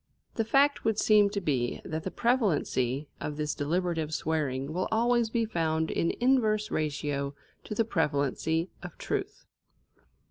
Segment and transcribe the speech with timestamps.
[0.33, 5.29] The fact would seem to be that the prevalency of this deliberative swearing will always
[5.29, 7.35] be found in inverse ratio
[7.65, 9.45] to the prevalency of truth.